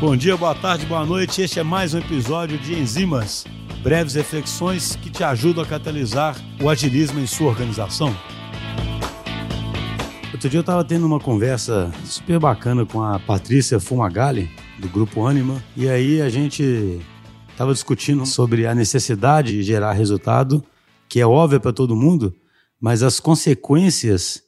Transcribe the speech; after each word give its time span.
Bom 0.00 0.16
dia, 0.16 0.36
boa 0.36 0.54
tarde, 0.54 0.84
boa 0.86 1.06
noite. 1.06 1.40
Este 1.40 1.60
é 1.60 1.62
mais 1.62 1.94
um 1.94 1.98
episódio 1.98 2.58
de 2.58 2.74
Enzimas, 2.74 3.44
breves 3.82 4.14
reflexões 4.14 4.96
que 4.96 5.08
te 5.08 5.22
ajudam 5.22 5.62
a 5.62 5.66
catalisar 5.66 6.36
o 6.60 6.68
agilismo 6.68 7.20
em 7.20 7.26
sua 7.26 7.48
organização. 7.48 8.14
Outro 10.32 10.48
dia 10.50 10.58
eu 10.58 10.62
estava 10.62 10.84
tendo 10.84 11.06
uma 11.06 11.20
conversa 11.20 11.92
super 12.04 12.40
bacana 12.40 12.84
com 12.84 13.02
a 13.02 13.20
Patrícia 13.20 13.78
Fumagalli, 13.78 14.50
do 14.78 14.88
grupo 14.88 15.26
Anima, 15.26 15.62
e 15.76 15.88
aí 15.88 16.20
a 16.20 16.28
gente 16.28 17.00
estava 17.48 17.72
discutindo 17.72 18.26
sobre 18.26 18.66
a 18.66 18.74
necessidade 18.74 19.52
de 19.52 19.62
gerar 19.62 19.92
resultado, 19.92 20.62
que 21.08 21.20
é 21.20 21.26
óbvia 21.26 21.60
para 21.60 21.72
todo 21.72 21.96
mundo, 21.96 22.34
mas 22.80 23.02
as 23.02 23.20
consequências 23.20 24.42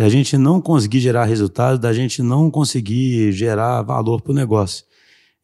da 0.00 0.08
gente 0.08 0.38
não 0.38 0.62
conseguir 0.62 0.98
gerar 0.98 1.26
resultado, 1.26 1.78
da 1.78 1.92
gente 1.92 2.22
não 2.22 2.50
conseguir 2.50 3.32
gerar 3.32 3.82
valor 3.82 4.22
para 4.22 4.32
o 4.32 4.34
negócio. 4.34 4.82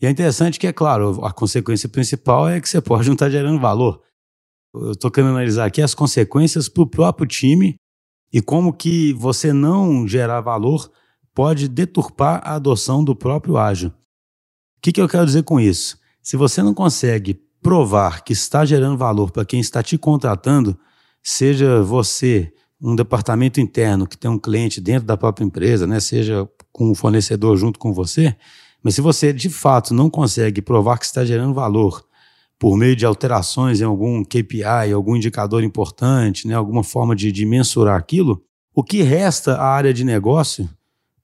E 0.01 0.07
é 0.07 0.11
interessante 0.11 0.59
que, 0.59 0.67
é 0.67 0.73
claro, 0.73 1.23
a 1.23 1.31
consequência 1.31 1.91
principal 1.91 2.49
é 2.49 2.59
que 2.59 2.67
você 2.67 2.81
pode 2.81 3.07
não 3.07 3.13
estar 3.13 3.27
tá 3.27 3.31
gerando 3.31 3.61
valor. 3.61 4.01
Eu 4.75 4.93
estou 4.93 5.11
querendo 5.11 5.33
analisar 5.33 5.67
aqui 5.67 5.83
as 5.83 5.95
consequências 5.95 6.71
para 6.71 6.83
o 6.83 6.87
próprio 6.87 7.27
time 7.27 7.77
e 8.33 8.41
como 8.41 8.73
que 8.73 9.13
você 9.13 9.53
não 9.53 10.09
gerar 10.09 10.41
valor 10.41 10.91
pode 11.35 11.69
deturpar 11.69 12.41
a 12.43 12.55
adoção 12.55 13.05
do 13.05 13.15
próprio 13.15 13.59
ágil. 13.59 13.91
O 13.91 13.93
que, 14.81 14.91
que 14.91 15.03
eu 15.03 15.09
quero 15.09 15.27
dizer 15.27 15.43
com 15.43 15.61
isso? 15.61 15.99
Se 16.23 16.35
você 16.35 16.63
não 16.63 16.73
consegue 16.73 17.35
provar 17.61 18.25
que 18.25 18.33
está 18.33 18.65
gerando 18.65 18.97
valor 18.97 19.31
para 19.31 19.45
quem 19.45 19.61
está 19.61 19.83
te 19.83 19.99
contratando, 19.99 20.79
seja 21.23 21.83
você 21.83 22.51
um 22.81 22.95
departamento 22.95 23.61
interno 23.61 24.07
que 24.07 24.19
tem 24.19 24.31
um 24.31 24.39
cliente 24.39 24.81
dentro 24.81 25.07
da 25.07 25.17
própria 25.17 25.45
empresa, 25.45 25.87
né, 25.87 26.01
seja 26.01 26.49
com 26.73 26.91
um 26.91 26.95
fornecedor 26.95 27.57
junto 27.57 27.79
com 27.79 27.93
você, 27.93 28.37
mas 28.83 28.95
se 28.95 29.01
você 29.01 29.33
de 29.33 29.49
fato 29.49 29.95
não 29.95 30.11
consegue 30.11 30.61
provar 30.61 30.99
que 30.99 31.07
está 31.07 31.25
gerando 31.25 31.55
valor 31.55 32.05
por 32.59 32.77
meio 32.77 32.95
de 32.95 33.05
alterações 33.05 33.81
em 33.81 33.85
algum 33.85 34.25
KPI, 34.25 34.93
algum 34.95 35.17
indicador 35.17 35.63
importante, 35.63 36.47
né, 36.47 36.55
alguma 36.55 36.85
forma 36.85 37.15
de, 37.15 37.33
de 37.33 37.45
mensurar 37.45 37.99
aquilo, 37.99 38.43
o 38.75 38.83
que 38.83 39.03
resta 39.03 39.57
à 39.57 39.67
área 39.67 39.93
de 39.93 40.05
negócio 40.05 40.69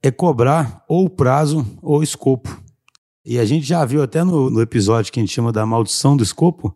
é 0.02 0.10
cobrar 0.10 0.84
ou 0.88 1.08
prazo 1.08 1.64
ou 1.80 2.02
escopo. 2.02 2.60
E 3.24 3.38
a 3.38 3.44
gente 3.44 3.64
já 3.64 3.84
viu 3.84 4.02
até 4.02 4.24
no, 4.24 4.50
no 4.50 4.60
episódio 4.60 5.12
que 5.12 5.20
a 5.20 5.22
gente 5.22 5.32
chama 5.32 5.52
da 5.52 5.64
maldição 5.64 6.16
do 6.16 6.22
escopo, 6.22 6.74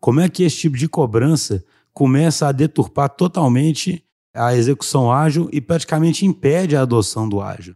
como 0.00 0.20
é 0.20 0.28
que 0.28 0.42
esse 0.42 0.56
tipo 0.56 0.76
de 0.76 0.88
cobrança 0.88 1.64
começa 1.92 2.48
a 2.48 2.52
deturpar 2.52 3.08
totalmente 3.10 4.04
a 4.36 4.54
execução 4.54 5.10
ágil 5.10 5.48
e 5.52 5.60
praticamente 5.60 6.26
impede 6.26 6.76
a 6.76 6.82
adoção 6.82 7.28
do 7.28 7.40
ágil. 7.40 7.74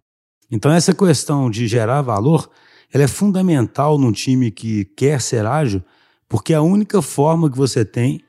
Então 0.51 0.71
essa 0.71 0.95
questão 0.95 1.51
de 1.51 1.67
gerar 1.67 2.03
valor, 2.03 2.51
ela 2.93 3.05
é 3.05 3.09
fundamental 3.09 3.99
num 3.99 4.13
time 4.13 4.51
que 4.51 4.85
quer 4.85 5.21
ser 5.21 5.47
ágil, 5.47 5.83
porque 6.29 6.53
é 6.53 6.57
a 6.57 6.63
única 6.63 7.01
forma 7.01 7.51
que 7.51 7.57
você 7.57 7.85
tem 7.85 8.21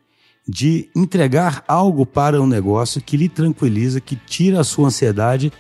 de 0.47 0.89
entregar 0.95 1.63
algo 1.67 2.05
para 2.05 2.41
um 2.41 2.47
negócio 2.47 3.01
que 3.01 3.17
lhe 3.17 3.29
tranquiliza, 3.29 4.01
que 4.01 4.15
tira 4.15 4.59
a 4.59 4.63
sua 4.63 4.87
ansiedade 4.87 5.51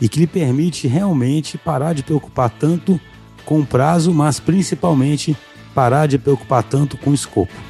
e 0.00 0.08
que 0.08 0.18
lhe 0.18 0.26
permite 0.26 0.88
realmente 0.88 1.58
parar 1.58 1.92
de 1.92 2.02
preocupar 2.02 2.50
tanto 2.50 2.98
com 3.44 3.60
o 3.60 3.66
prazo, 3.66 4.14
mas 4.14 4.40
principalmente 4.40 5.36
parar 5.74 6.06
de 6.06 6.18
preocupar 6.18 6.62
tanto 6.62 6.96
com 6.96 7.10
o 7.10 7.14
escopo. 7.14 7.69